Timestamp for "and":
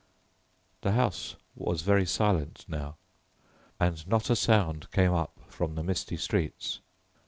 3.79-4.07